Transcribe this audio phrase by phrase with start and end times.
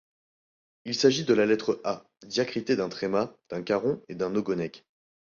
[0.85, 4.83] Il s’agit de la lettre A diacritée d’un tréma, d’un caron et d’un ogonek.